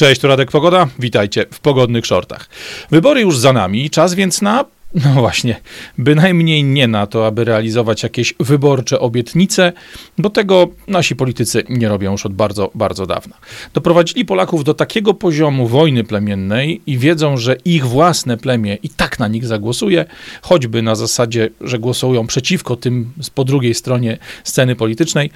[0.00, 0.88] Cześć, Radek Pogoda.
[0.98, 2.48] Witajcie w pogodnych shortach.
[2.90, 5.60] Wybory już za nami, czas więc na no właśnie,
[5.98, 9.72] bynajmniej nie na to, aby realizować jakieś wyborcze obietnice,
[10.18, 13.36] bo tego nasi politycy nie robią już od bardzo, bardzo dawna.
[13.74, 19.18] Doprowadzili Polaków do takiego poziomu wojny plemiennej i wiedzą, że ich własne plemię i tak
[19.18, 20.04] na nich zagłosuje,
[20.42, 25.30] choćby na zasadzie, że głosują przeciwko tym po drugiej stronie sceny politycznej,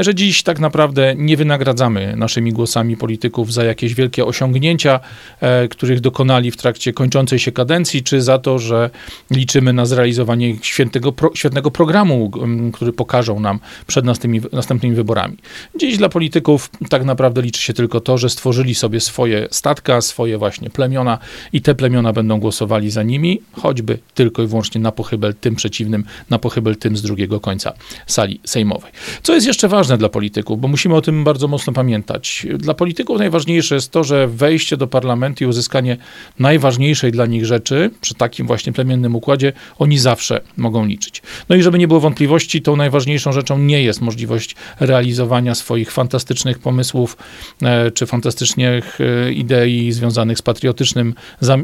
[0.00, 5.00] że dziś tak naprawdę nie wynagradzamy naszymi głosami polityków za jakieś wielkie osiągnięcia,
[5.40, 8.90] e, których dokonali w trakcie kończącej się kadencji, czy za to, że
[9.30, 11.30] liczymy na zrealizowanie świętego, pro,
[11.72, 12.30] programu,
[12.72, 15.36] który pokażą nam przed następnymi, następnymi wyborami.
[15.80, 20.38] Dziś dla polityków tak naprawdę liczy się tylko to, że stworzyli sobie swoje statka, swoje
[20.38, 21.18] właśnie plemiona
[21.52, 26.04] i te plemiona będą głosowali za nimi, choćby tylko i wyłącznie na pochybel tym przeciwnym,
[26.30, 27.72] na pochybel tym z drugiego końca
[28.06, 28.92] sali sejmowej.
[29.22, 32.46] Co jest jeszcze ważne dla polityków, bo musimy o tym bardzo mocno pamiętać.
[32.58, 35.96] Dla polityków najważniejsze jest to, że wejście do parlamentu i uzyskanie
[36.38, 41.22] najważniejszej dla nich rzeczy przy takim właśnie plemieniu plemiennym układzie, oni zawsze mogą liczyć.
[41.48, 46.58] No i żeby nie było wątpliwości, tą najważniejszą rzeczą nie jest możliwość realizowania swoich fantastycznych
[46.58, 47.16] pomysłów
[47.62, 51.14] e, czy fantastycznych e, idei związanych z patriotycznym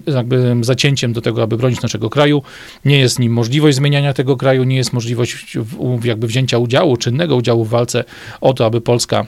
[0.06, 2.42] jakby zacięciem do tego, aby bronić naszego kraju.
[2.84, 5.58] Nie jest nim możliwość zmieniania tego kraju, nie jest możliwość
[6.04, 8.04] jakby wzięcia udziału, czynnego udziału w walce
[8.40, 9.26] o to, aby Polska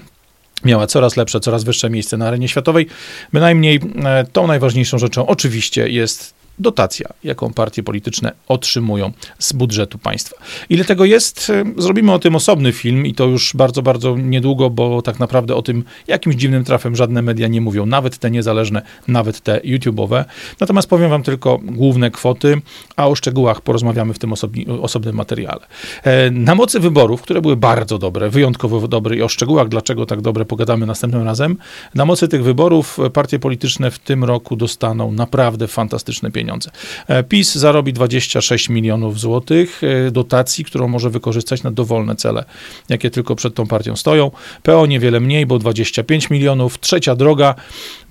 [0.64, 2.86] miała coraz lepsze, coraz wyższe miejsce na arenie światowej.
[3.32, 10.36] Bynajmniej e, tą najważniejszą rzeczą oczywiście jest dotacja, jaką partie polityczne otrzymują z budżetu państwa.
[10.68, 11.52] Ile tego jest?
[11.76, 15.62] Zrobimy o tym osobny film i to już bardzo, bardzo niedługo, bo tak naprawdę o
[15.62, 20.24] tym jakimś dziwnym trafem żadne media nie mówią, nawet te niezależne, nawet te YouTube'owe.
[20.60, 22.60] Natomiast powiem wam tylko główne kwoty,
[22.96, 25.66] a o szczegółach porozmawiamy w tym osobni, osobnym materiale.
[26.02, 30.20] E, na mocy wyborów, które były bardzo dobre, wyjątkowo dobre i o szczegółach, dlaczego tak
[30.20, 31.56] dobre, pogadamy następnym razem.
[31.94, 36.70] Na mocy tych wyborów partie polityczne w tym roku dostaną naprawdę fantastyczne pieniądze pieniądze.
[37.08, 42.44] E, PiS zarobi 26 milionów złotych e, dotacji, którą może wykorzystać na dowolne cele,
[42.88, 44.30] jakie tylko przed tą partią stoją.
[44.62, 46.78] PO niewiele mniej, bo 25 milionów.
[46.78, 47.54] Trzecia droga,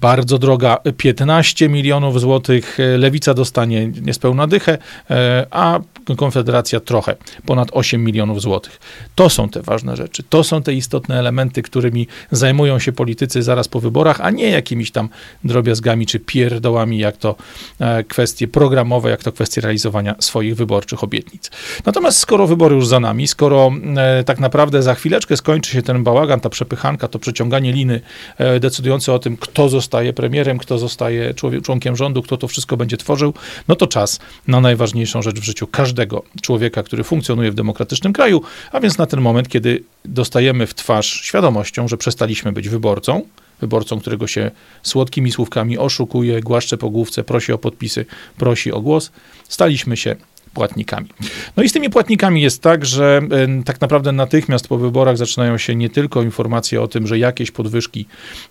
[0.05, 2.79] bardzo droga, 15 milionów złotych.
[2.79, 4.77] E, Lewica dostanie niespełna dychę,
[5.51, 5.79] a
[6.17, 8.79] Konfederacja trochę, ponad 8 milionów złotych.
[9.16, 13.67] To są te ważne rzeczy, to są te istotne elementy, którymi zajmują się politycy zaraz
[13.67, 15.09] po wyborach, a nie jakimiś tam
[15.43, 17.35] drobiazgami czy pierdołami, jak to
[18.07, 21.51] kwestie programowe, jak to kwestie realizowania swoich wyborczych obietnic.
[21.85, 26.03] Natomiast skoro wybory już za nami, skoro e, tak naprawdę za chwileczkę skończy się ten
[26.03, 28.01] bałagan, ta przepychanka, to przeciąganie liny
[28.37, 31.33] e, decydujące o tym, kto zostaje premierem, kto zostaje
[31.63, 33.33] członkiem rządu, kto to wszystko będzie tworzył,
[33.67, 38.41] no to czas na najważniejszą rzecz w życiu każdego człowieka, który funkcjonuje w demokratycznym kraju,
[38.72, 43.22] a więc na ten moment, kiedy dostajemy w twarz świadomością, że przestaliśmy być wyborcą,
[43.61, 44.51] wyborcą, którego się
[44.84, 48.05] słodkimi słówkami oszukuje, głaszcze po główce, prosi o podpisy,
[48.38, 49.11] prosi o głos,
[49.50, 50.16] staliśmy się
[50.55, 51.07] płatnikami.
[51.57, 53.21] No i z tymi płatnikami jest tak, że
[53.66, 58.05] tak naprawdę natychmiast po wyborach zaczynają się nie tylko informacje o tym, że jakieś podwyżki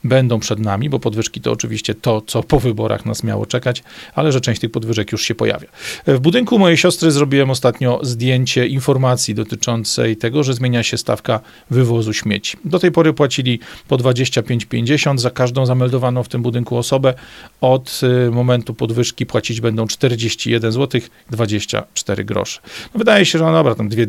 [0.05, 3.83] będą przed nami, bo podwyżki to oczywiście to, co po wyborach nas miało czekać,
[4.15, 5.69] ale że część tych podwyżek już się pojawia.
[6.07, 11.41] W budynku mojej siostry zrobiłem ostatnio zdjęcie informacji dotyczącej tego, że zmienia się stawka
[11.71, 12.57] wywozu śmieci.
[12.65, 17.15] Do tej pory płacili po 25,50 za każdą zameldowaną w tym budynku osobę.
[17.61, 21.01] Od y, momentu podwyżki płacić będą 41 zł
[21.31, 22.61] 20 4 grosze.
[22.95, 24.07] No wydaje się, że no dobra, tam dwie,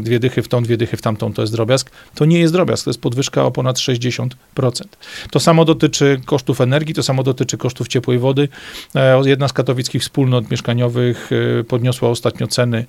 [0.00, 1.90] dwie dychy w tą, dwie dychy w tamtą to jest drobiazg.
[2.14, 4.28] To nie jest drobiazg, to jest podwyżka o ponad 60%.
[5.30, 8.48] To samo dotyczy kosztów energii, to samo dotyczy kosztów ciepłej wody.
[8.94, 11.30] E, jedna z katowickich wspólnot mieszkaniowych
[11.60, 12.86] e, podniosła ostatnio ceny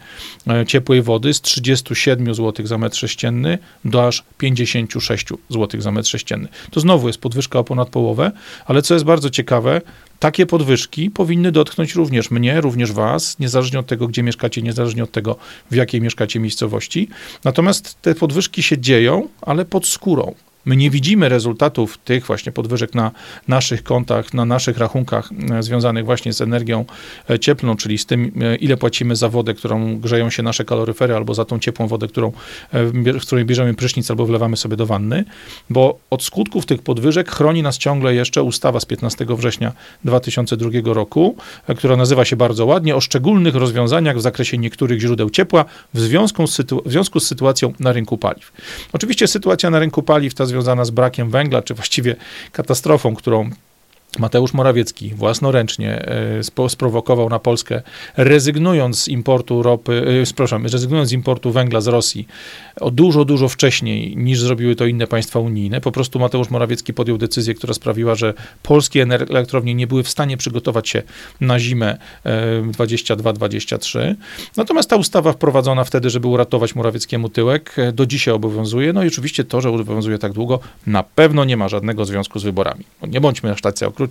[0.47, 6.09] e, ciepłej wody z 37 zł za metr sześcienny do aż 56 zł za metr
[6.09, 6.47] sześcienny.
[6.72, 8.31] To znowu jest podwyżka o ponad połowę,
[8.66, 9.81] ale co jest bardzo ciekawe,
[10.20, 15.12] takie podwyżki powinny dotknąć również mnie, również was, niezależnie od tego, gdzie mieszkacie, niezależnie od
[15.12, 15.36] tego,
[15.72, 17.10] w jakiej mieszkacie miejscowości.
[17.44, 20.36] Natomiast te podwyżki się dzieją, ale pod skórą.
[20.68, 23.12] My nie widzimy rezultatów tych właśnie podwyżek na
[23.48, 26.86] naszych kontach, na naszych rachunkach e, związanych właśnie z energią
[27.30, 31.16] e, cieplną, czyli z tym, e, ile płacimy za wodę, którą grzeją się nasze kaloryfery,
[31.16, 32.31] albo za tą ciepłą wodę, którą,
[33.04, 35.25] w której bierzemy prysznic albo wlewamy sobie do wanny,
[35.69, 39.74] bo od skutków tych podwyżek chroni nas ciągle jeszcze ustawa z 15 września
[40.04, 41.36] 2002 roku,
[41.78, 46.48] która nazywa się bardzo ładnie o szczególnych rozwiązaniach w zakresie niektórych źródeł ciepła w związku
[46.48, 48.52] z, sytu- w związku z sytuacją na rynku paliw.
[48.94, 52.15] Oczywiście sytuacja na rynku paliw, ta związana z brakiem węgla, czy właściwie
[52.51, 53.50] katastrofą, którą
[54.19, 56.06] Mateusz Morawiecki własnoręcznie
[56.60, 57.81] e, sprowokował na Polskę,
[58.18, 62.28] rezygnując z importu ropy, e, przepraszam, rezygnując z importu węgla z Rosji
[62.81, 65.81] o dużo, dużo wcześniej niż zrobiły to inne państwa unijne.
[65.81, 68.34] Po prostu Mateusz Morawiecki podjął decyzję, która sprawiła, że
[68.64, 71.04] polskie elektrownie nie były w stanie przygotować się
[71.42, 74.00] na zimę 22-23.
[74.00, 74.16] E,
[74.58, 78.94] Natomiast ta ustawa wprowadzona wtedy, żeby uratować Morawieckiemu tyłek, do dzisiaj obowiązuje.
[78.94, 82.44] No i oczywiście to, że obowiązuje tak długo, na pewno nie ma żadnego związku z
[82.44, 82.84] wyborami.
[83.08, 84.06] Nie bądźmy aż tacy okrutni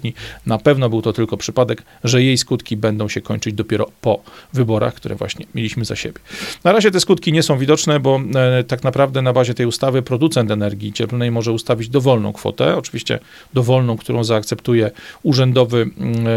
[0.46, 4.22] Na pewno był to tylko przypadek, że jej skutki będą się kończyć dopiero po
[4.52, 6.20] wyborach, które właśnie mieliśmy za siebie.
[6.64, 10.02] Na razie te skutki nie są widoczne, bo e, tak naprawdę na bazie tej ustawy
[10.02, 13.19] producent energii cieplnej może ustawić dowolną kwotę, oczywiście
[13.54, 14.90] dowolną, którą zaakceptuje
[15.22, 16.31] urzędowy mm, e,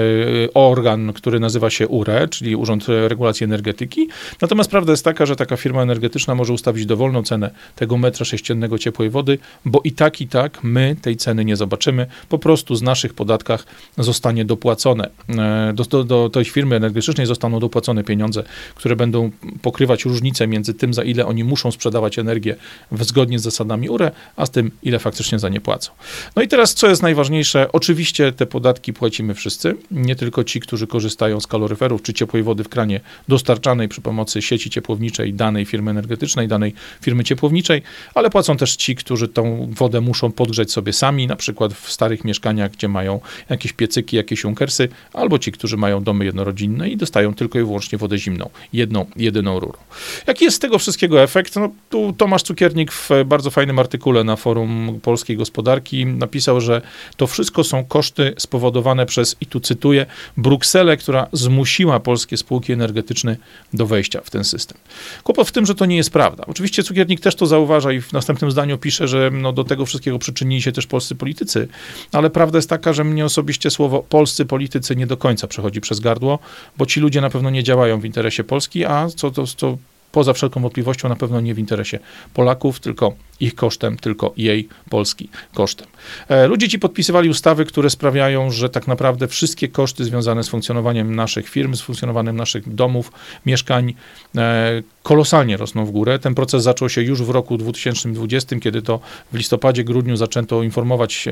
[0.54, 4.08] organ, który nazywa się URE, czyli Urząd Regulacji Energetyki.
[4.42, 8.78] Natomiast prawda jest taka, że taka firma energetyczna może ustawić dowolną cenę tego metra sześciennego
[8.78, 12.08] ciepłej wody, bo i tak, i tak my tej ceny nie zobaczymy.
[12.30, 15.10] Po prostu z naszych podatków podatkach zostanie dopłacone.
[15.30, 18.44] E, do, do, do tej firmy energetycznej zostaną dopłacone pieniądze,
[18.76, 19.32] które będą
[19.62, 22.56] pokrywać różnicę między tym, za ile oni muszą sprzedawać energię
[22.92, 25.92] zgodnie z zasadami URE, a z tym, ile faktycznie za nie płacą.
[26.36, 30.88] No i teraz, co jest najważniejsze, oczywiście te podatki płacimy wszyscy, nie tylko ci, którzy
[30.88, 35.92] korzystają z kaloryferów czy ciepłej wody w kranie dostarczanej przy pomocy sieci ciepłowniczej danej firmy
[35.92, 37.82] energetycznej, danej firmy ciepłowniczej,
[38.16, 42.24] ale płacą też ci, którzy tą wodę muszą podgrzeć sobie sami, na przykład w starych
[42.24, 47.34] mieszkaniach, gdzie mają jakieś piecyki, jakieś unkersy, albo ci, którzy mają domy jednorodzinne i dostają
[47.34, 49.80] tylko i wyłącznie wodę zimną, jedną, jedyną rurą.
[50.28, 51.56] Jaki jest z tego wszystkiego efekt?
[51.56, 56.82] No, tu Tomasz Cukiernik w bardzo fajnym artykule na forum Polskiej Gospodarki napisał, że
[57.18, 60.06] to wszystko są koszty spowodowane przez, i tu cytuję,
[60.38, 63.38] Brukselę, która zmusiła polskie spółki energetyczne
[63.74, 64.78] do wejścia w ten system.
[65.24, 66.44] Kłopot w tym, że to nie jest prawda.
[66.48, 70.20] Oczywiście Cukiernik też to zauważa i w następnym zdaniu pisze, że no, do tego wszystkiego
[70.20, 71.68] przyczynili się też polscy politycy,
[72.12, 76.00] ale prawda jest taka, że mnie osobiście słowo polscy politycy nie do końca przechodzi przez
[76.00, 76.40] gardło,
[76.78, 79.78] bo ci ludzie na pewno nie działają w interesie Polski, a co, to, co
[80.12, 82.00] poza wszelką wątpliwością na pewno nie w interesie
[82.34, 85.88] Polaków, tylko ich kosztem, tylko jej, Polski, kosztem.
[86.28, 91.16] E, ludzie ci podpisywali ustawy, które sprawiają, że tak naprawdę wszystkie koszty związane z funkcjonowaniem
[91.16, 93.12] naszych firm, z funkcjonowaniem naszych domów,
[93.46, 93.94] mieszkań
[94.38, 96.20] e, kolosalnie rosną w górę.
[96.20, 99.00] Ten proces zaczął się już w roku 2020, kiedy to
[99.32, 101.26] w listopadzie, grudniu zaczęto informować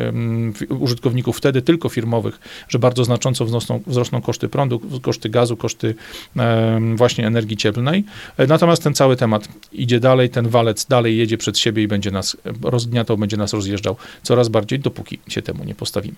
[0.79, 2.39] użytkowników wtedy tylko firmowych,
[2.69, 5.95] że bardzo znacząco wzrosną, wzrosną koszty prądu, koszty gazu, koszty
[6.95, 8.03] właśnie energii cieplnej.
[8.37, 11.96] E, natomiast ten cały temat idzie dalej, ten walec dalej jedzie przed siebie i będzie
[11.97, 16.15] będzie nas rozgniatał, będzie nas rozjeżdżał coraz bardziej, dopóki się temu nie postawimy.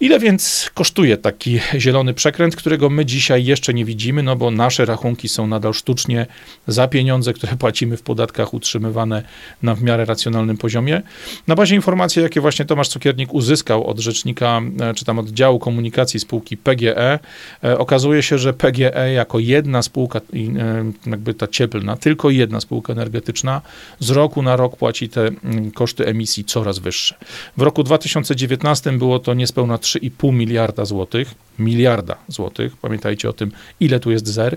[0.00, 4.84] Ile więc kosztuje taki zielony przekręt, którego my dzisiaj jeszcze nie widzimy, no bo nasze
[4.84, 6.26] rachunki są nadal sztucznie
[6.66, 9.22] za pieniądze, które płacimy w podatkach, utrzymywane
[9.62, 11.02] na w miarę racjonalnym poziomie.
[11.46, 15.58] Na bazie informacji, jakie właśnie Tomasz Cukiernik uzyskał od rzecznika, e, czy tam od działu
[15.58, 17.18] komunikacji spółki PGE,
[17.64, 22.92] e, okazuje się, że PGE jako jedna spółka, e, jakby ta cieplna, tylko jedna spółka
[22.92, 23.60] energetyczna,
[24.00, 27.14] z roku na rok płaci te mm, koszty emisji coraz wyższe.
[27.56, 34.00] W roku 2019 było to niespełna 3,5 miliarda złotych, miliarda złotych, pamiętajcie o tym, ile
[34.00, 34.56] tu jest zer.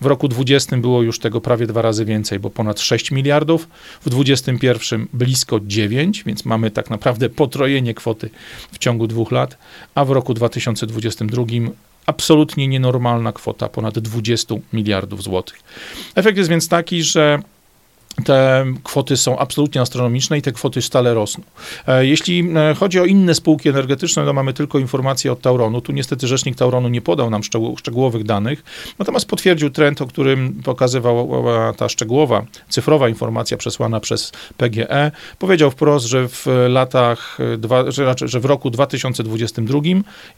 [0.00, 3.68] W roku 2020 było już tego prawie dwa razy więcej, bo ponad 6 miliardów,
[4.04, 8.30] w 2021 blisko 9, więc mamy tak naprawdę potrojenie kwoty
[8.72, 9.58] w ciągu dwóch lat,
[9.94, 11.44] a w roku 2022
[12.06, 15.60] absolutnie nienormalna kwota, ponad 20 miliardów złotych.
[16.14, 17.42] Efekt jest więc taki, że
[18.24, 21.44] te kwoty są absolutnie astronomiczne i te kwoty stale rosną.
[21.86, 25.80] E, jeśli e, chodzi o inne spółki energetyczne, to mamy tylko informacje od Tauronu.
[25.80, 27.42] Tu niestety rzecznik Tauronu nie podał nam
[27.78, 28.64] szczegółowych danych,
[28.98, 35.10] natomiast potwierdził trend, o którym pokazywała ta szczegółowa, cyfrowa informacja przesłana przez PGE.
[35.38, 39.80] Powiedział wprost, że w latach, dwa, że, że w roku 2022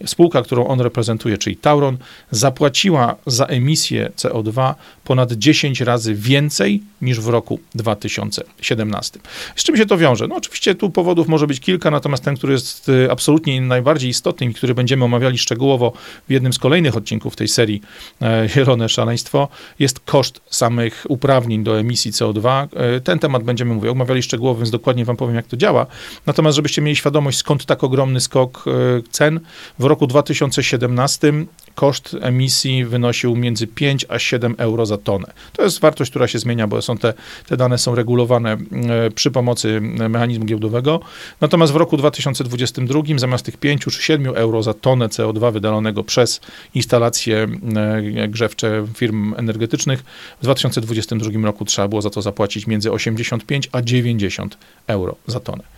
[0.07, 1.99] spółka, którą on reprezentuje, czyli Tauron,
[2.31, 9.21] zapłaciła za emisję CO2 ponad 10 razy więcej niż w roku 2017.
[9.57, 10.29] Z czym się to wiąże?
[10.29, 14.47] No oczywiście tu powodów może być kilka, natomiast ten, który jest y, absolutnie najbardziej istotny
[14.47, 15.93] i który będziemy omawiali szczegółowo
[16.29, 17.83] w jednym z kolejnych odcinków tej serii
[18.23, 22.69] e, Zielone Szaleństwo, jest koszt samych uprawnień do emisji CO2.
[22.77, 25.87] E, ten temat będziemy mówić, omawiali szczegółowo, więc dokładnie wam powiem, jak to działa.
[26.27, 28.71] Natomiast, żebyście mieli świadomość, skąd tak ogromny skok e,
[29.11, 29.41] cen,
[29.79, 31.33] w roku 2017
[31.75, 35.27] koszt emisji wynosił między 5 a 7 euro za tonę.
[35.53, 37.15] To jest wartość, która się zmienia, bo są te,
[37.47, 41.01] te dane są regulowane e, przy pomocy mechanizmu giełdowego.
[41.41, 46.41] Natomiast w roku 2022 zamiast tych 5 czy 7 euro za tonę CO2 wydalonego przez
[46.75, 50.05] instalacje e, grzewcze firm energetycznych,
[50.41, 55.74] w 2022 roku trzeba było za to zapłacić między 85 a 90 euro za tonę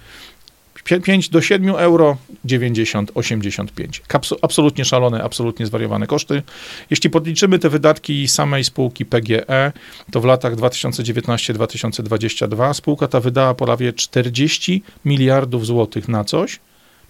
[1.03, 4.03] 5 do 7 euro 90, 85.
[4.43, 6.43] Absolutnie szalone, absolutnie zwariowane koszty.
[6.91, 9.73] Jeśli podliczymy te wydatki samej spółki PGE,
[10.13, 16.61] to w latach 2019-2022 spółka ta wydała prawie 40 miliardów złotych na coś,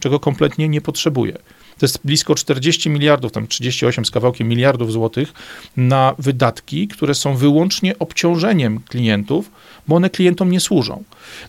[0.00, 1.38] czego kompletnie nie potrzebuje.
[1.78, 5.32] To jest blisko 40 miliardów, tam 38 z kawałkiem miliardów złotych
[5.76, 9.50] na wydatki, które są wyłącznie obciążeniem klientów,
[9.88, 11.02] bo one klientom nie służą.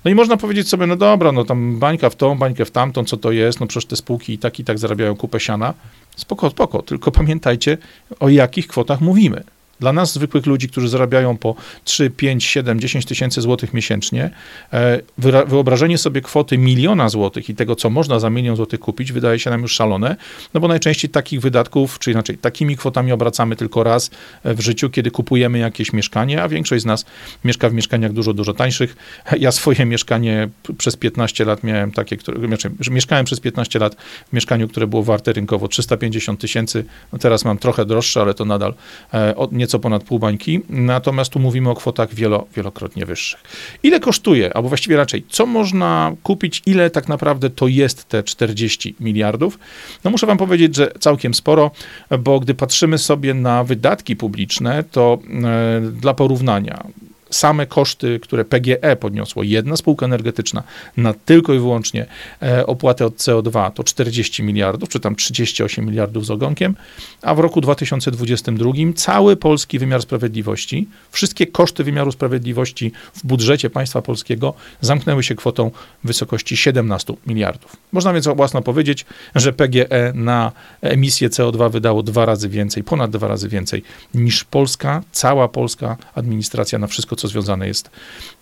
[0.05, 3.05] No i można powiedzieć sobie, no dobra, no tam bańka w tą, bańkę w tamtą,
[3.05, 5.73] co to jest, no przecież te spółki i tak i tak zarabiają kupę siana.
[6.15, 7.77] Spoko, spoko, tylko pamiętajcie,
[8.19, 9.43] o jakich kwotach mówimy.
[9.79, 14.29] Dla nas, zwykłych ludzi, którzy zarabiają po 3, 5, 7, 10 tysięcy złotych miesięcznie,
[14.73, 15.01] e,
[15.47, 19.49] wyobrażenie sobie kwoty miliona złotych i tego, co można za milion złotych kupić, wydaje się
[19.49, 20.15] nam już szalone,
[20.53, 24.11] no bo najczęściej takich wydatków, czy inaczej, takimi kwotami obracamy tylko raz
[24.43, 27.05] e, w życiu, kiedy kupujemy jakieś mieszkanie, a większość z nas
[27.45, 28.95] mieszka w mieszkaniach dużo, dużo tańszych.
[29.39, 33.95] Ja swoje mieszkanie przez 15 lat miałem takie, które, znaczy, mieszkałem przez 15 lat
[34.29, 38.45] w mieszkaniu, które było warte rynkowo 350 tysięcy, no teraz mam trochę droższe, ale to
[38.45, 38.73] nadal
[39.13, 43.43] e, nie nieco ponad pół bańki, natomiast tu mówimy o kwotach wielo, wielokrotnie wyższych.
[43.83, 48.95] Ile kosztuje, albo właściwie raczej, co można kupić, ile tak naprawdę to jest te 40
[48.99, 49.59] miliardów?
[50.03, 51.71] No muszę wam powiedzieć, że całkiem sporo,
[52.19, 56.83] bo gdy patrzymy sobie na wydatki publiczne, to e, dla porównania
[57.29, 60.63] same koszty, które PGE podniosło, jedna spółka energetyczna,
[60.97, 62.05] na tylko i wyłącznie
[62.41, 66.75] e, opłatę od CO2 to 40 miliardów, czy tam 38 miliardów z ogonkiem,
[67.21, 74.01] a w roku 2022 cały polski wymiar sprawiedliwości, wszystkie koszty wymiaru sprawiedliwości w budżecie państwa
[74.01, 75.71] polskiego zamknęły się kwotą
[76.03, 77.75] w wysokości 17 miliardów.
[77.91, 79.05] Można więc własno powiedzieć,
[79.35, 85.03] że PGE na emisję CO2 wydało dwa razy więcej, ponad dwa razy więcej niż Polska,
[85.11, 87.89] cała polska administracja na wszystko, co związane jest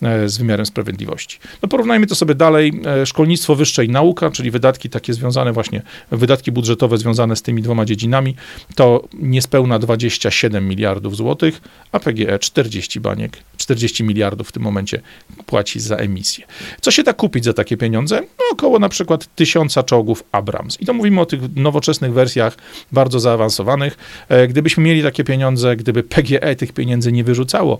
[0.01, 1.39] e, z wymiarem sprawiedliwości.
[1.61, 2.81] No porównajmy to sobie dalej.
[2.85, 7.61] E, szkolnictwo wyższe i nauka, czyli wydatki takie związane właśnie, wydatki budżetowe związane z tymi
[7.61, 8.35] dwoma dziedzinami,
[8.75, 15.01] to niespełna 27 miliardów złotych, a PGE 40 baniek, 40 miliardów w tym momencie
[15.45, 16.45] płaci za emisję.
[16.81, 18.21] Co się da kupić za takie pieniądze?
[18.21, 20.81] No około na przykład tysiąca czołgów Abrams.
[20.81, 22.57] I to mówimy o tych nowoczesnych wersjach,
[22.91, 23.97] bardzo zaawansowanych.
[24.29, 27.79] E, gdybyśmy mieli takie pieniądze, gdyby PGE tych pieniędzy nie wyrzucało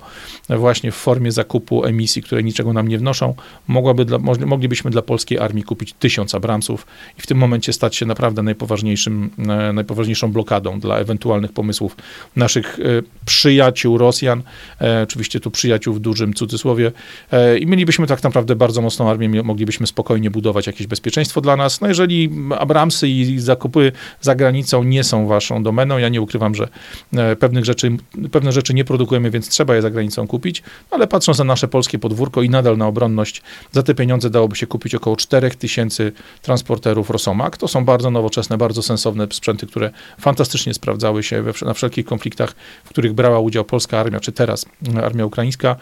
[0.49, 3.33] właśnie właśnie w formie zakupu emisji, które niczego nam nie wnoszą,
[3.67, 6.85] mogłaby dla, moglibyśmy dla polskiej armii kupić tysiąc Abramsów
[7.17, 11.95] i w tym momencie stać się naprawdę najpoważniejszym, e, najpoważniejszą blokadą dla ewentualnych pomysłów
[12.35, 12.83] naszych e,
[13.25, 14.43] przyjaciół Rosjan,
[14.81, 16.91] e, oczywiście tu przyjaciół w dużym cudzysłowie
[17.59, 21.81] i mielibyśmy tak naprawdę bardzo mocną armię, moglibyśmy spokojnie budować jakieś bezpieczeństwo dla nas.
[21.81, 26.67] No jeżeli Abramsy i zakupy za granicą nie są waszą domeną, ja nie ukrywam, że
[27.39, 27.91] pewnych rzeczy,
[28.31, 31.99] pewne rzeczy nie produkujemy, więc trzeba je za granicą kupić, ale patrząc na nasze polskie
[31.99, 33.41] podwórko i nadal na obronność,
[33.71, 37.57] za te pieniądze dałoby się kupić około 4000 transporterów Rosomak.
[37.57, 42.55] To są bardzo nowoczesne, bardzo sensowne sprzęty, które fantastycznie sprawdzały się we, na wszelkich konfliktach,
[42.83, 44.65] w których brała udział polska armia, czy teraz
[45.03, 45.75] armia ukraińska.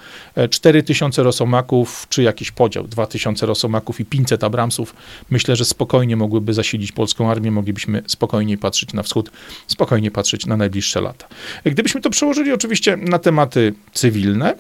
[0.50, 4.96] 4000 e, Rosomaków, czy jakiś podział, 2000 Rosomaków i 500 Abramsów,
[5.30, 9.32] myślę, że spokojnie mogłyby zasilić polską armię, moglibyśmy spokojniej patrzeć na wschód,
[9.68, 11.28] spokojnie patrzeć na najbliższe lata.
[11.66, 14.56] Gdybyśmy to przełożyli oczywiście na tematy cywilne,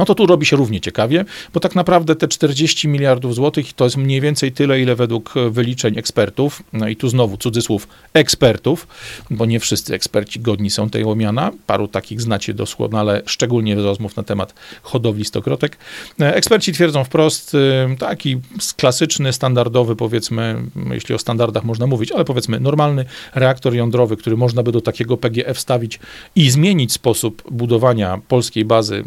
[0.00, 3.84] no to tu robi się równie ciekawie, bo tak naprawdę te 40 miliardów złotych to
[3.84, 8.86] jest mniej więcej tyle, ile według wyliczeń ekspertów, no i tu znowu cudzysłów ekspertów,
[9.30, 14.22] bo nie wszyscy eksperci godni są tej łomiana, paru takich znacie doskonale, szczególnie rozmów na
[14.22, 15.76] temat hodowli stokrotek.
[16.18, 18.36] Eksperci twierdzą wprost, y, taki
[18.76, 23.04] klasyczny, standardowy, powiedzmy, jeśli o standardach można mówić, ale powiedzmy normalny
[23.34, 26.00] reaktor jądrowy, który można by do takiego PGF wstawić
[26.36, 29.04] i zmienić sposób budowania polskiej bazy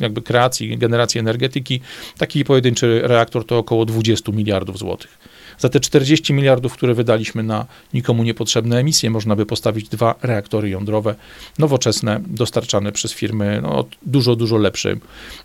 [0.00, 1.80] jakby kreacji, generacji energetyki,
[2.18, 5.18] taki pojedynczy reaktor to około 20 miliardów złotych.
[5.58, 10.68] Za te 40 miliardów, które wydaliśmy na nikomu niepotrzebne emisje, można by postawić dwa reaktory
[10.68, 11.14] jądrowe,
[11.58, 15.00] nowoczesne, dostarczane przez firmy no, o dużo, dużo lepszym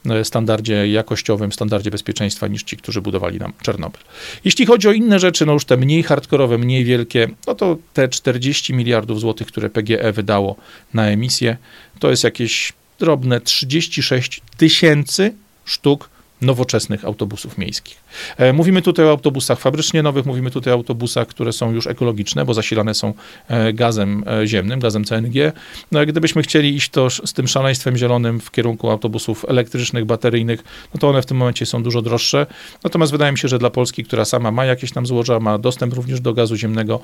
[0.10, 4.02] e, standardzie jakościowym, standardzie bezpieczeństwa niż ci, którzy budowali nam Czernobyl.
[4.46, 8.10] Jeśli chodzi o inne rzeczy, no już te mniej hardkorowe, mniej wielkie, no to te
[8.10, 10.56] 40 miliardów złotych, które PGE wydało
[10.94, 11.58] na emisję,
[12.00, 15.34] to jest jakieś drobne 36 tysięcy
[15.66, 16.10] sztuk
[16.42, 18.01] nowoczesnych autobusów miejskich.
[18.38, 22.46] E, mówimy tutaj o autobusach fabrycznie nowych, mówimy tutaj o autobusach, które są już ekologiczne,
[22.46, 23.14] bo zasilane są
[23.48, 25.52] e, gazem e, ziemnym, gazem CNG.
[25.92, 30.64] No, gdybyśmy chcieli iść to z tym szaleństwem zielonym w kierunku autobusów elektrycznych, bateryjnych,
[30.94, 32.46] no to one w tym momencie są dużo droższe.
[32.84, 35.94] Natomiast wydaje mi się, że dla Polski, która sama ma jakieś tam złoża, ma dostęp
[35.94, 37.00] również do gazu ziemnego,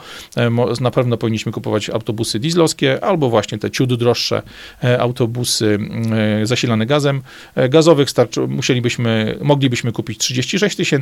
[0.82, 4.42] na pewno powinniśmy kupować autobusy dieslowskie albo właśnie te ciut droższe
[5.00, 5.80] autobusy
[6.44, 7.22] zasilane gazem.
[7.70, 10.97] Gazowych starczy, musielibyśmy moglibyśmy kupić 36 tysięcy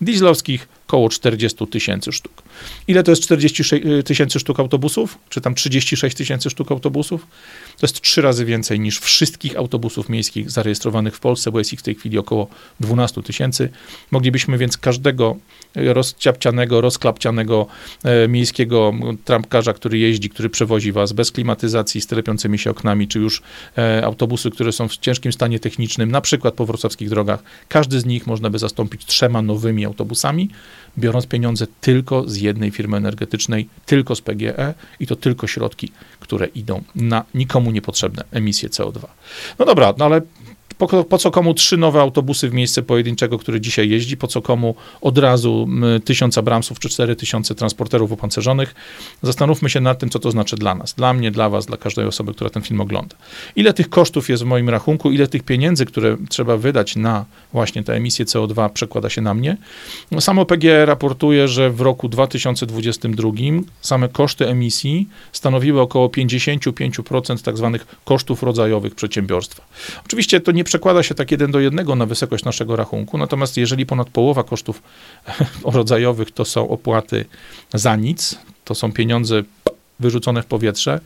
[0.00, 2.42] dieslowskich, około 40 tysięcy sztuk.
[2.88, 5.18] Ile to jest 46 tysięcy sztuk autobusów?
[5.28, 7.26] Czy tam 36 tysięcy sztuk autobusów?
[7.78, 11.80] To jest trzy razy więcej niż wszystkich autobusów miejskich zarejestrowanych w Polsce, bo jest ich
[11.80, 12.48] w tej chwili około
[12.80, 13.68] 12 tysięcy.
[14.10, 15.36] Moglibyśmy więc każdego
[15.74, 17.66] rozciapcianego, rozklapcianego
[18.04, 18.92] e, miejskiego
[19.24, 23.42] trampkarza, który jeździ, który przewozi was bez klimatyzacji, z telepiącymi się oknami, czy już
[23.78, 28.06] e, autobusy, które są w ciężkim stanie technicznym, na przykład po wrocławskich drogach, każdy z
[28.06, 30.50] nich można by zastąpić trzema nowymi autobusami,
[30.98, 36.46] biorąc pieniądze tylko z jednej firmy energetycznej, tylko z PGE i to tylko środki, które
[36.46, 39.06] idą na nikomu niepotrzebne emisje CO2.
[39.58, 40.20] No dobra, no ale
[40.78, 44.16] po, po, co komu trzy nowe autobusy w miejsce pojedynczego, który dzisiaj jeździ?
[44.16, 45.68] Po co komu od razu
[46.04, 48.74] tysiąc Abramsów czy cztery tysiące transporterów opancerzonych?
[49.22, 52.06] Zastanówmy się nad tym, co to znaczy dla nas, dla mnie, dla was, dla każdej
[52.06, 53.16] osoby, która ten film ogląda.
[53.56, 57.84] Ile tych kosztów jest w moim rachunku, ile tych pieniędzy, które trzeba wydać na właśnie
[57.84, 59.56] te emisje CO2 przekłada się na mnie?
[60.10, 63.30] No, samo PGE raportuje, że w roku 2022
[63.80, 69.62] same koszty emisji stanowiły około 55% tak zwanych kosztów rodzajowych przedsiębiorstwa.
[70.06, 73.86] Oczywiście to nie przekłada się tak jeden do jednego na wysokość naszego rachunku, natomiast jeżeli
[73.86, 74.82] ponad połowa kosztów
[75.64, 77.24] rodzajowych to są opłaty
[77.74, 79.42] za nic, to są pieniądze
[80.00, 81.00] wyrzucone w powietrze,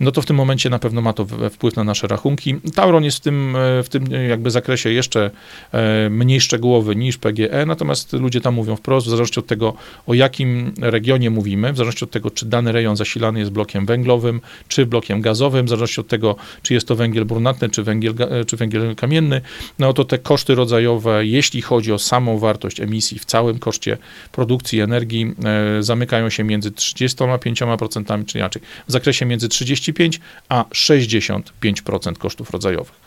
[0.00, 2.54] no to w tym momencie na pewno ma to wpływ na nasze rachunki.
[2.74, 5.30] Tauron jest w tym, e, w tym jakby zakresie jeszcze
[5.72, 9.74] e, mniej szczegółowy niż PGE, natomiast ludzie tam mówią wprost, w zależności od tego,
[10.06, 14.40] o jakim regionie mówimy, w zależności od tego, czy dany rejon zasilany jest blokiem węglowym,
[14.68, 18.44] czy blokiem gazowym, w zależności od tego, czy jest to węgiel brunatny, czy węgiel, e,
[18.44, 19.40] czy węgiel kamienny,
[19.78, 23.98] no to te koszty rodzajowe, jeśli chodzi o samą wartość emisji w całym koszcie
[24.32, 25.34] produkcji energii,
[25.80, 33.04] zamykają się między 35%, czy inaczej, w zakresie między 30 35, a 65% kosztów rodzajowych.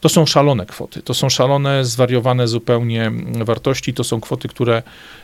[0.00, 3.12] To są szalone kwoty, to są szalone, zwariowane zupełnie
[3.44, 4.82] wartości, to są kwoty, które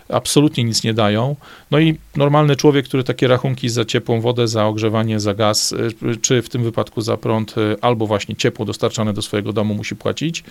[0.09, 1.37] absolutnie nic nie dają.
[1.71, 6.17] No i normalny człowiek, który takie rachunki za ciepłą wodę, za ogrzewanie, za gaz, y,
[6.23, 9.97] czy w tym wypadku za prąd, y, albo właśnie ciepło dostarczane do swojego domu musi
[9.97, 10.45] płacić,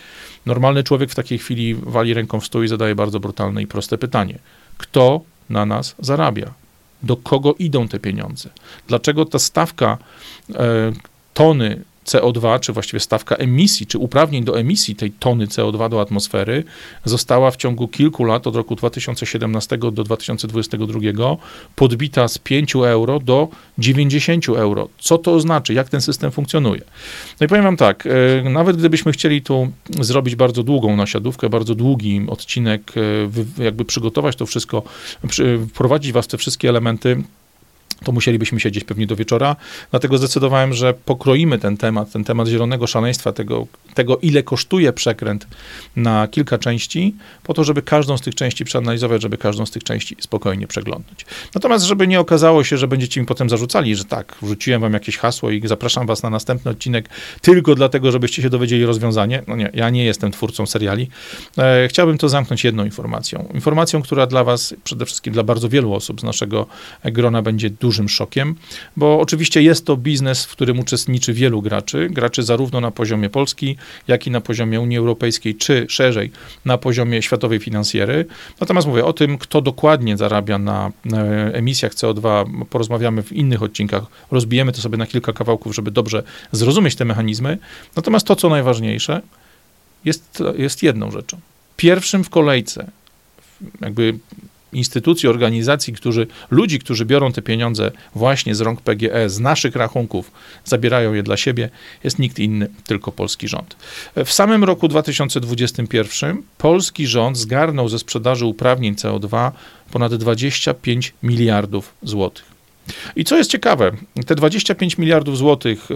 [0.45, 3.97] normalny człowiek w takiej chwili wali ręką w stół i zadaje bardzo brutalne i proste
[3.97, 4.39] pytanie.
[4.77, 6.60] Kto na nas zarabia?
[7.03, 8.49] Do kogo idą te pieniądze.
[8.87, 9.97] Dlaczego ta stawka
[10.55, 10.91] e,
[11.33, 16.63] tony CO2, czy właściwie stawka emisji, czy uprawnień do emisji tej tony CO2 do atmosfery
[17.05, 20.99] została w ciągu kilku lat, od roku 2017 do 2022,
[21.75, 23.47] podbita z 5 euro do
[23.77, 24.89] 90 euro.
[24.99, 25.73] Co to oznacza?
[25.73, 26.81] Jak ten system funkcjonuje?
[27.39, 28.07] No i powiem wam tak,
[28.45, 32.93] e, nawet gdybyśmy chcieli tu zrobić bardzo długą nasiadówkę, bardzo długi odcinek,
[33.57, 34.83] e, jakby przygotować to wszystko,
[35.69, 37.23] wprowadzić was te wszystkie elementy,
[38.03, 39.55] to musielibyśmy siedzieć pewnie do wieczora.
[39.91, 45.47] Dlatego zdecydowałem, że pokroimy ten temat, ten temat zielonego szaleństwa, tego, tego ile kosztuje przekręt
[45.95, 49.83] na kilka części, po to, żeby każdą z tych części przeanalizować, żeby każdą z tych
[49.83, 51.25] części spokojnie przeglądać.
[51.55, 55.17] Natomiast, żeby nie okazało się, że będziecie mi potem zarzucali, że tak, wrzuciłem wam jakieś
[55.17, 57.09] hasło i zapraszam was na następny odcinek
[57.41, 59.43] tylko dlatego, żebyście się dowiedzieli rozwiązanie.
[59.47, 61.09] No nie, ja nie jestem twórcą seriali.
[61.57, 63.47] E, chciałbym to zamknąć jedną informacją.
[63.53, 66.67] Informacją, która dla was, przede wszystkim dla bardzo wielu osób z naszego
[67.03, 68.55] grona będzie dużo dużym szokiem,
[68.97, 73.75] bo oczywiście jest to biznes, w którym uczestniczy wielu graczy, graczy zarówno na poziomie Polski,
[74.07, 76.31] jak i na poziomie Unii Europejskiej, czy szerzej
[76.65, 78.25] na poziomie światowej finansjery.
[78.59, 80.91] Natomiast mówię o tym, kto dokładnie zarabia na
[81.53, 86.95] emisjach CO2, porozmawiamy w innych odcinkach, rozbijemy to sobie na kilka kawałków, żeby dobrze zrozumieć
[86.95, 87.57] te mechanizmy.
[87.95, 89.21] Natomiast to, co najważniejsze,
[90.05, 91.39] jest, jest jedną rzeczą.
[91.77, 92.87] Pierwszym w kolejce,
[93.81, 94.19] jakby
[94.73, 100.31] instytucji, organizacji, którzy, ludzi, którzy biorą te pieniądze właśnie z rąk PGE, z naszych rachunków,
[100.65, 101.69] zabierają je dla siebie,
[102.03, 103.75] jest nikt inny, tylko polski rząd.
[104.25, 109.51] W samym roku 2021 polski rząd zgarnął ze sprzedaży uprawnień CO2
[109.91, 112.50] ponad 25 miliardów złotych.
[113.15, 113.91] I co jest ciekawe,
[114.25, 115.87] te 25 miliardów złotych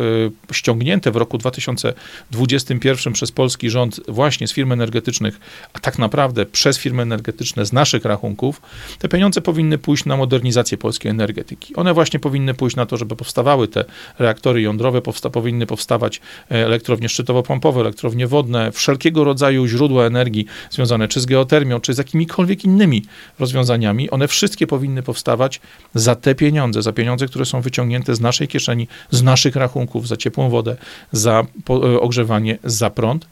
[0.49, 5.39] e, ściągnięte w roku 2021 przez polski rząd właśnie z firm energetycznych,
[5.73, 8.61] a tak naprawdę przez firmy energetyczne z naszych rachunków,
[8.99, 11.75] te pieniądze powinny pójść na modernizację polskiej energetyki.
[11.75, 13.85] One właśnie powinny pójść na to, żeby powstawały te
[14.19, 16.21] reaktory jądrowe, powsta powinny powstawać
[16.51, 21.97] e, elektrownie szczytowo-pompowe, elektrownie wodne, wszelkiego rodzaju źródła energii związane czy z geotermią, czy z
[21.97, 23.05] jakimikolwiek innymi
[23.39, 24.09] rozwiązaniami.
[24.09, 25.61] One wszystkie powinny powstawać
[25.95, 30.17] za te pieniądze, za pieniądze, które są wyciągnięte z naszej kieszeni, z naszych rachunków za
[30.17, 30.75] ciepłą wodę,
[31.11, 33.27] za e, ogrzewanie, za prąd.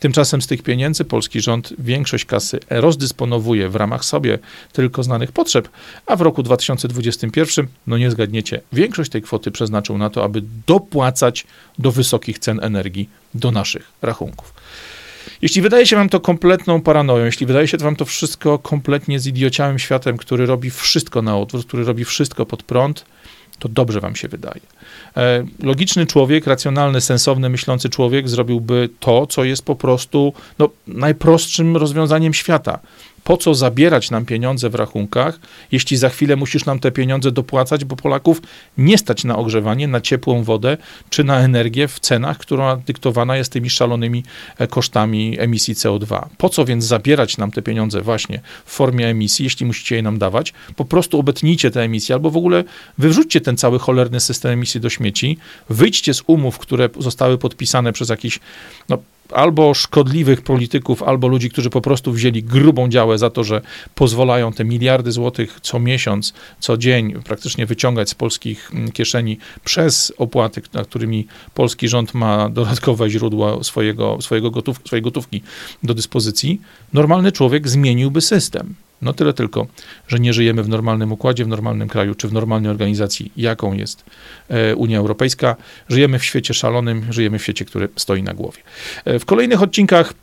[0.00, 4.38] Tymczasem z tych pieniędzy polski rząd większość kasy rozdysponowuje w ramach sobie
[4.72, 5.68] tylko znanych potrzeb,
[6.06, 11.46] a w roku 2021, no nie zgadniecie, większość tej kwoty przeznaczył na to, aby dopłacać
[11.78, 14.54] do wysokich cen energii do naszych rachunków.
[15.42, 19.78] Jeśli wydaje się wam to kompletną paranoją, jeśli wydaje się wam to wszystko kompletnie zidiociałym
[19.78, 23.04] światem, który robi wszystko na odwrót, który robi wszystko pod prąd,
[23.58, 24.60] to dobrze wam się wydaje.
[25.16, 31.76] E, logiczny człowiek, racjonalny, sensowny, myślący człowiek zrobiłby to, co jest po prostu no, najprostszym
[31.76, 32.78] rozwiązaniem świata
[33.26, 35.40] po co zabierać nam pieniądze w rachunkach,
[35.72, 38.42] jeśli za chwilę musisz nam te pieniądze dopłacać, bo Polaków
[38.78, 40.76] nie stać na ogrzewanie, na ciepłą wodę
[41.10, 44.24] czy na energię w cenach, która dyktowana jest tymi szalonymi
[44.58, 46.26] e, kosztami emisji CO2.
[46.38, 50.18] Po co więc zabierać nam te pieniądze właśnie w formie emisji, jeśli musicie je nam
[50.18, 50.52] dawać?
[50.76, 52.64] Po prostu obetnijcie te emisje albo w ogóle
[52.98, 55.38] wyrzućcie ten cały cholerny system emisji do śmieci,
[55.70, 58.40] wyjdźcie z umów, które zostały podpisane przez jakiś
[58.88, 58.98] no,
[59.32, 63.60] albo szkodliwych polityków, albo ludzi, którzy po prostu wzięli grubą działę za to, że
[63.94, 70.12] pozwalają te miliardy złotych co miesiąc, co dzień praktycznie wyciągać z polskich mm, kieszeni przez
[70.18, 75.42] opłaty, na którymi polski rząd ma dodatkowe źródła swojego, swojego gotów, swojej gotówki
[75.82, 76.60] do dyspozycji,
[76.92, 78.74] normalny człowiek zmieniłby system.
[79.02, 79.66] No tyle tylko,
[80.08, 84.04] że nie żyjemy w normalnym układzie, w normalnym kraju, czy w normalnej organizacji, jaką jest
[84.48, 85.56] e, Unia Europejska.
[85.88, 88.58] Żyjemy w świecie szalonym, żyjemy w świecie, który stoi na głowie.
[89.04, 90.14] E, w kolejnych odcinkach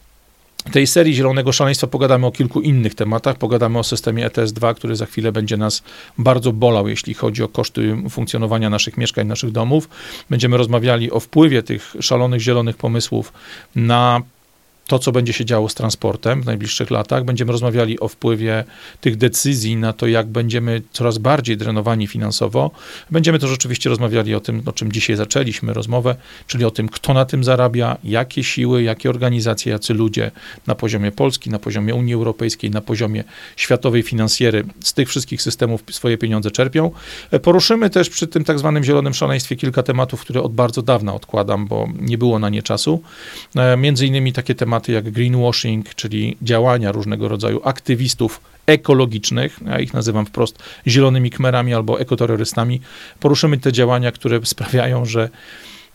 [0.71, 3.37] tej serii Zielonego Szaleństwa pogadamy o kilku innych tematach.
[3.37, 5.83] Pogadamy o systemie ETS-2, który za chwilę będzie nas
[6.17, 9.89] bardzo bolał, jeśli chodzi o koszty funkcjonowania naszych mieszkań, naszych domów.
[10.29, 13.33] Będziemy rozmawiali o wpływie tych szalonych zielonych pomysłów
[13.75, 14.21] na
[14.87, 17.23] to, co będzie się działo z transportem w najbliższych latach.
[17.23, 18.63] Będziemy rozmawiali o wpływie
[19.01, 22.71] tych decyzji na to, jak będziemy coraz bardziej drenowani finansowo.
[23.11, 26.15] Będziemy też oczywiście rozmawiali o tym, o czym dzisiaj zaczęliśmy rozmowę,
[26.47, 30.31] czyli o tym, kto na tym zarabia, jakie siły, jakie organizacje, jacy ludzie
[30.67, 33.23] na poziomie Polski, na poziomie Unii Europejskiej, na poziomie
[33.55, 36.91] światowej finansjery z tych wszystkich systemów swoje pieniądze czerpią.
[37.41, 41.67] Poruszymy też przy tym tak zwanym zielonym szaleństwie kilka tematów, które od bardzo dawna odkładam,
[41.67, 43.01] bo nie było na nie czasu.
[43.55, 49.79] E, między innymi takie tematy, tematy jak greenwashing, czyli działania różnego rodzaju aktywistów ekologicznych, ja
[49.79, 52.81] ich nazywam wprost zielonymi kmerami albo ekoterrorystami.
[53.19, 55.29] Poruszymy te działania, które sprawiają, że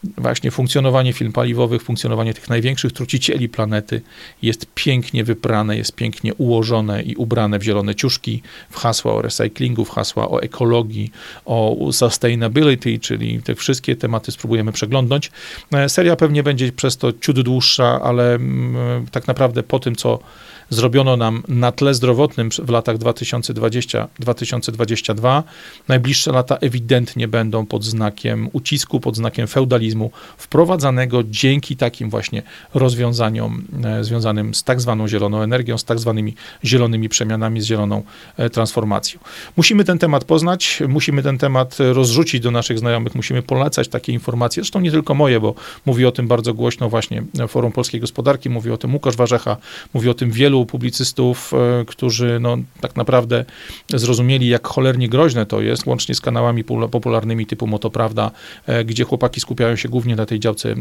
[0.05, 4.03] właśnie funkcjonowanie firm paliwowych, funkcjonowanie tych największych trucicieli planety
[4.43, 9.85] jest pięknie wyprane, jest pięknie ułożone i ubrane w zielone ciuszki, w hasła o recyklingu,
[9.85, 11.13] w hasła o ekologii,
[11.45, 15.31] o sustainability, czyli te wszystkie tematy spróbujemy przeglądnąć.
[15.73, 20.19] E, seria pewnie będzie przez to ciut dłuższa, ale mm, tak naprawdę po tym, co
[20.71, 25.43] zrobiono nam na tle zdrowotnym w latach 2020-2022,
[25.89, 29.47] najbliższe lata ewidentnie będą pod znakiem ucisku, pod znakiem
[29.89, 32.43] feudalizmu wprowadzanego dzięki takim właśnie
[32.75, 38.03] rozwiązaniom e, związanym z tak zwaną zieloną energią, z tak zwanymi zielonymi przemianami, z zieloną
[38.37, 39.21] e, transformacją.
[39.57, 44.63] Musimy ten temat poznać, musimy ten temat rozrzucić do naszych znajomych, musimy polecać takie informacje,
[44.63, 45.55] zresztą nie tylko moje, bo
[45.87, 49.57] mówi o tym bardzo głośno właśnie Forum Polskiej Gospodarki, mówi o tym Łukasz Warzecha,
[49.95, 53.45] mówi o tym wielu publicystów, e, którzy no, tak naprawdę
[53.89, 58.31] zrozumieli, jak cholernie groźne to jest, łącznie z kanałami popularnymi typu Motoprawda,
[58.85, 60.75] gdzie chłopaki skupiają się głównie na tej działce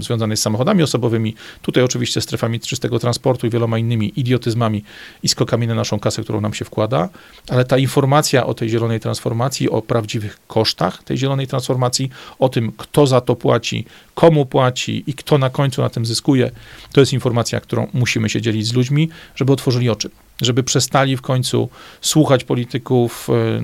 [0.00, 4.84] związanej z samochodami osobowymi, tutaj oczywiście strefami czystego transportu i wieloma innymi idiotyzmami
[5.22, 7.08] i skokami na naszą kasę, którą nam się wkłada,
[7.48, 12.72] ale ta informacja o tej zielonej transformacji, o prawdziwych kosztach tej zielonej transformacji, o tym,
[12.76, 16.50] kto za to płaci, komu płaci i kto na końcu na tym zyskuje,
[16.92, 21.22] to jest informacja, którą musimy się dzielić z ludźmi, żeby otworzyli oczy, żeby przestali w
[21.22, 21.68] końcu
[22.00, 23.62] słuchać polityków e,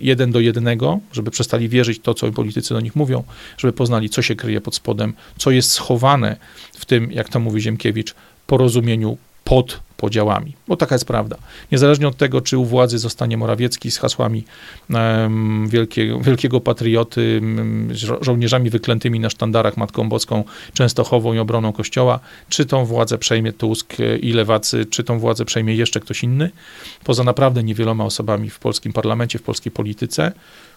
[0.00, 3.24] jeden do jednego, żeby przestali wierzyć to, co politycy do nich mówią,
[3.58, 6.36] żeby poznali, co się kryje pod spodem, co jest schowane
[6.74, 8.14] w tym, jak to mówi Ziemkiewicz,
[8.46, 11.36] porozumieniu pod podziałami, bo taka jest prawda.
[11.72, 14.44] Niezależnie od tego, czy u władzy zostanie Morawiecki z hasłami
[14.90, 21.72] um, wielkiego, wielkiego patrioty, um, żo żołnierzami wyklętymi na sztandarach Matką Boską, Częstochową i obroną
[21.72, 26.50] Kościoła, czy tą władzę przejmie Tusk i lewacy, czy tą władzę przejmie jeszcze ktoś inny,
[27.04, 30.32] poza naprawdę niewieloma osobami w polskim parlamencie, w polskiej polityce,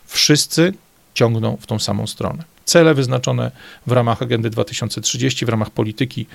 [0.05, 0.73] wszyscy
[1.13, 3.51] ciągną w tą samą stronę cele wyznaczone
[3.88, 6.25] w ramach agendy 2030, w ramach polityki,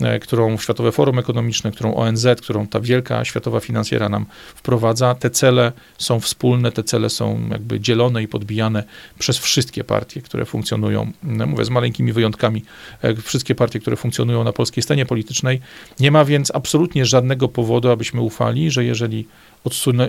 [0.00, 5.14] e, którą Światowe Forum Ekonomiczne, którą ONZ, którą ta wielka światowa finansjera nam wprowadza.
[5.14, 8.84] Te cele są wspólne, te cele są jakby dzielone i podbijane
[9.18, 12.64] przez wszystkie partie, które funkcjonują, mówię z maleńkimi wyjątkami,
[13.02, 15.60] e, wszystkie partie, które funkcjonują na polskiej scenie politycznej.
[16.00, 19.26] Nie ma więc absolutnie żadnego powodu, abyśmy ufali, że jeżeli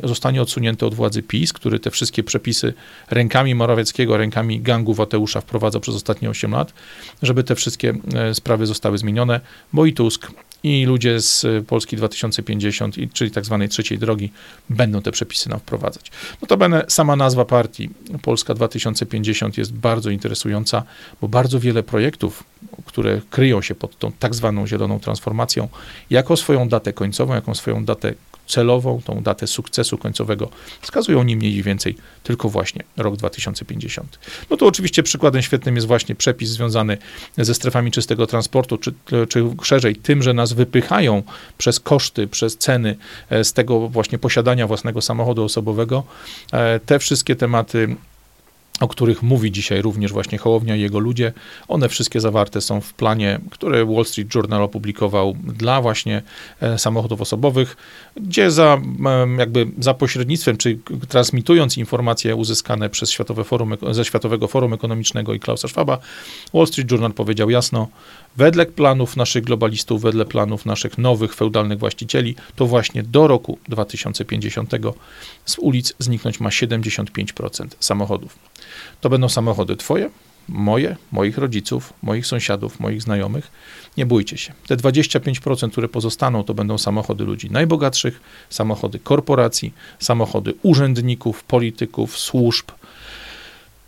[0.03, 2.73] zostanie odsunięty od władzy PiS, który te wszystkie przepisy
[3.09, 6.73] rękami Morawieckiego, rękami gangu Wateusza wprowadza przez ostatnie 8 lat,
[7.21, 9.41] żeby te wszystkie e, sprawy zostały zmienione,
[9.73, 10.31] bo i Tusk,
[10.63, 14.31] i ludzie z Polski 2050, czyli tak zwanej trzeciej drogi,
[14.69, 16.11] będą te przepisy nam wprowadzać.
[16.41, 17.89] Notabene sama nazwa partii
[18.21, 20.83] Polska 2050 jest bardzo interesująca,
[21.21, 22.43] bo bardzo wiele projektów,
[22.85, 25.67] które kryją się pod tą tak zwaną zieloną transformacją,
[26.09, 28.13] jako swoją datę końcową, jaką swoją datę
[28.47, 30.49] celową, tą datę sukcesu końcowego,
[30.81, 34.19] wskazują nie mniej więcej tylko właśnie rok 2050.
[34.49, 36.97] No to oczywiście przykładem świetnym jest właśnie przepis związany
[37.37, 38.93] ze strefami czystego transportu, czy,
[39.29, 41.23] czy szerzej tym, że nas wypychają
[41.57, 42.95] przez koszty, przez ceny
[43.29, 46.03] e, z tego właśnie posiadania własnego samochodu osobowego.
[46.53, 47.95] E, te wszystkie tematy
[48.79, 51.33] o których mówi dzisiaj również właśnie Hołownia i jego ludzie.
[51.67, 56.21] One wszystkie zawarte są w planie, który Wall Street Journal opublikował dla właśnie
[56.61, 57.77] e, samochodów osobowych,
[58.15, 58.81] gdzie za,
[59.37, 65.39] jakby za pośrednictwem, czy transmitując informacje uzyskane przez Światowe Forum, ze Światowego Forum Ekonomicznego i
[65.39, 65.97] Klausa Schwaba,
[66.53, 67.87] Wall Street Journal powiedział jasno,
[68.37, 74.71] wedle planów naszych globalistów, wedle planów naszych nowych feudalnych właścicieli, to właśnie do roku 2050
[75.45, 78.39] z ulic zniknąć ma 75% samochodów.
[79.01, 80.09] To będą samochody Twoje,
[80.47, 83.51] moje, moich rodziców, moich sąsiadów, moich znajomych.
[83.97, 84.53] Nie bójcie się.
[84.67, 92.65] Te 25%, które pozostaną, to będą samochody ludzi najbogatszych, samochody korporacji, samochody urzędników, polityków, służb,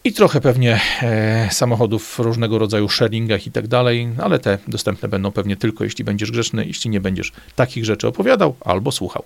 [0.04, 5.32] i trochę pewnie e, samochodów różnego rodzaju sharingach i tak dalej, ale te dostępne będą
[5.32, 9.24] pewnie tylko jeśli będziesz grzeczny, jeśli nie będziesz takich rzeczy opowiadał albo słuchał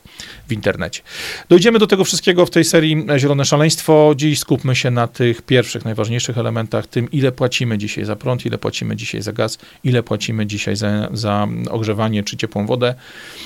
[0.48, 1.02] w internecie.
[1.50, 4.14] Dojdziemy do tego wszystkiego w tej serii Zielone Szaleństwo.
[4.16, 8.58] Dziś skupmy się na tych pierwszych, najważniejszych elementach, tym ile płacimy dzisiaj za prąd, ile
[8.58, 12.96] płacimy dzisiaj za gaz, ile płacimy dzisiaj za, za ogrzewanie czy ciepłą wodę.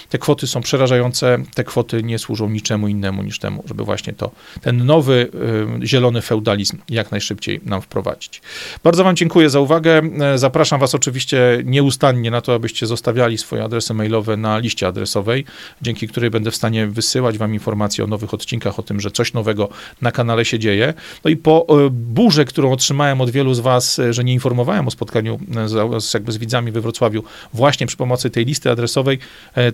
[0.10, 4.32] Te kwoty są przerażające, te kwoty nie służą niczemu innemu niż temu, żeby właśnie to,
[4.62, 5.30] ten nowy
[5.84, 8.42] y, zielony feudalizm jak najszybciej najszybciej nam wprowadzić.
[8.84, 10.02] Bardzo Wam dziękuję za uwagę.
[10.20, 15.46] E, zapraszam Was oczywiście nieustannie na to, abyście zostawiali swoje adresy mailowe na liście adresowej,
[15.82, 19.34] dzięki której będę w stanie wysyłać Wam informacje o nowych odcinkach, o tym, że coś
[19.34, 19.70] nowego
[20.02, 20.94] na kanale się dzieje.
[21.26, 24.88] No i po e, burze, którą otrzymałem od wielu z Was, e, że nie informowałem
[24.88, 29.20] o spotkaniu z, jakby z widzami we Wrocławiu, właśnie przy pomocy tej listy adresowej,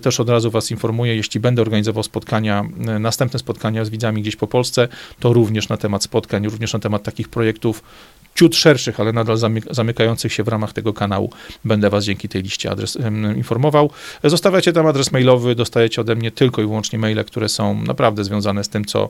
[0.02, 2.64] też od razu Was informuję, jeśli będę organizował spotkania,
[3.00, 4.88] następne spotkania z widzami gdzieś po Polsce,
[5.20, 7.82] to również na temat spotkań, również na temat takich projektów
[8.34, 9.36] ciut szerszych, ale nadal
[9.70, 11.30] zamykających się w ramach tego kanału.
[11.64, 12.98] Będę Was dzięki tej liście adres
[13.36, 13.90] informował.
[14.24, 18.64] Zostawiacie tam adres mailowy, dostajecie ode mnie tylko i wyłącznie maile, które są naprawdę związane
[18.64, 19.08] z tym, co,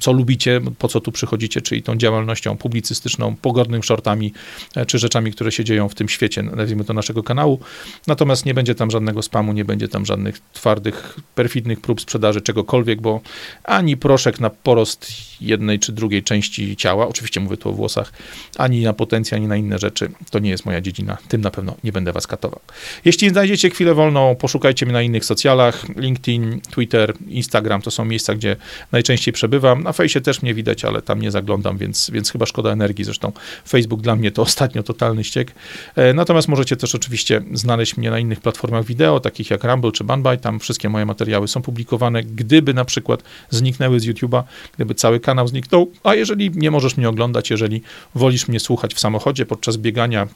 [0.00, 4.32] co lubicie, po co tu przychodzicie, czyli tą działalnością publicystyczną, pogodnym shortami,
[4.76, 7.60] e, czy rzeczami, które się dzieją w tym świecie, nazwijmy to naszego kanału.
[8.06, 13.00] Natomiast nie będzie tam żadnego spamu, nie będzie tam żadnych twardych, perfidnych prób sprzedaży czegokolwiek,
[13.00, 13.20] bo
[13.64, 15.06] ani proszek na porost
[15.40, 18.12] jednej czy drugiej części ciała, oczywiście mówię tu o włosach,
[18.58, 20.10] ani na potencjał, ani na inne rzeczy.
[20.30, 21.18] To nie jest moja dziedzina.
[21.28, 22.60] Tym na pewno nie będę was katował.
[23.04, 25.84] Jeśli znajdziecie chwilę wolną, poszukajcie mnie na innych socjalach.
[25.96, 28.56] LinkedIn, Twitter, Instagram to są miejsca, gdzie
[28.92, 29.82] najczęściej przebywam.
[29.82, 33.04] Na fejsie też mnie widać, ale tam nie zaglądam, więc, więc chyba szkoda energii.
[33.04, 33.32] Zresztą
[33.68, 35.52] Facebook dla mnie to ostatnio totalny ściek.
[35.96, 40.04] E, natomiast możecie też oczywiście znaleźć mnie na innych platformach wideo, takich jak Rumble czy
[40.04, 40.38] Banbay.
[40.38, 42.22] Tam wszystkie moje materiały są publikowane.
[42.22, 44.42] Gdyby na przykład zniknęły z YouTube'a,
[44.76, 47.82] gdyby cały kanał zniknął, a jeżeli nie możesz mnie oglądać, jeżeli
[48.14, 50.28] wolisz mnie słuchać w samochodzie podczas biegania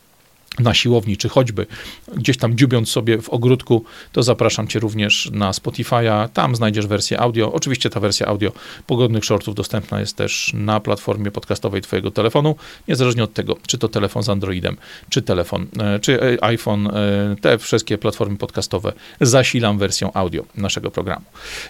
[0.58, 1.66] na siłowni, czy choćby
[2.14, 6.28] gdzieś tam dziubiąc sobie w ogródku, to zapraszam Cię również na Spotify'a.
[6.28, 7.52] Tam znajdziesz wersję audio.
[7.52, 8.52] Oczywiście ta wersja audio
[8.86, 12.56] pogodnych shortów dostępna jest też na platformie podcastowej Twojego telefonu,
[12.88, 14.76] niezależnie od tego, czy to telefon z Androidem,
[15.08, 16.86] czy telefon, e, czy e, iPhone.
[16.86, 21.24] E, te wszystkie platformy podcastowe zasilam wersją audio naszego programu.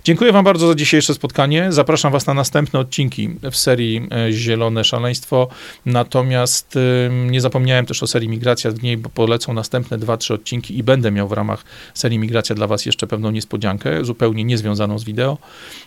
[0.05, 1.73] Dziękuję Wam bardzo za dzisiejsze spotkanie.
[1.73, 5.49] Zapraszam Was na następne odcinki w serii Zielone Szaleństwo.
[5.87, 6.79] Natomiast
[7.11, 11.11] nie zapomniałem też o serii Migracja w niej polecą następne dwa, trzy odcinki i będę
[11.11, 15.39] miał w ramach serii Migracja dla Was jeszcze pewną niespodziankę, zupełnie niezwiązaną z wideo.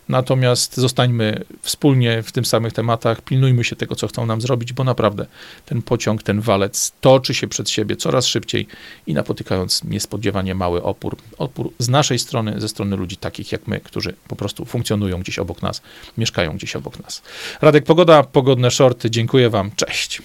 [0.10, 4.84] Natomiast zostańmy wspólnie w tym samych tematach, pilnujmy się tego, co chcą nam zrobić, bo
[4.84, 5.26] naprawdę
[5.65, 8.68] ten pociąg, ten walec toczy się przed siebie coraz szybciej
[9.08, 11.18] i napotykając niespodziewanie mały opór.
[11.38, 15.39] Opór z naszej strony, ze strony ludzi takich jak my, którzy po prostu funkcjonują gdzieś
[15.39, 15.82] obok nas,
[16.18, 17.22] mieszkają gdzieś obok nas.
[17.62, 19.10] Radek Pogoda, pogodne shorty.
[19.10, 19.72] Dziękuję Wam.
[19.76, 20.22] Cześć.